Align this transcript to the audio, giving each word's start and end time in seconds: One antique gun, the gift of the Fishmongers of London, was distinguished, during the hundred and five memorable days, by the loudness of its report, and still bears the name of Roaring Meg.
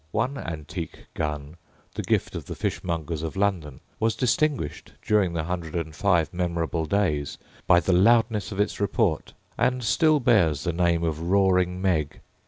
One 0.09 0.39
antique 0.39 1.05
gun, 1.13 1.57
the 1.93 2.01
gift 2.01 2.33
of 2.33 2.45
the 2.47 2.55
Fishmongers 2.55 3.21
of 3.21 3.35
London, 3.35 3.81
was 3.99 4.15
distinguished, 4.15 4.93
during 5.05 5.33
the 5.33 5.43
hundred 5.43 5.75
and 5.75 5.95
five 5.95 6.33
memorable 6.33 6.87
days, 6.87 7.37
by 7.67 7.81
the 7.81 7.93
loudness 7.93 8.51
of 8.51 8.59
its 8.59 8.79
report, 8.79 9.33
and 9.59 9.83
still 9.83 10.19
bears 10.19 10.63
the 10.63 10.73
name 10.73 11.03
of 11.03 11.29
Roaring 11.29 11.79
Meg. 11.83 12.19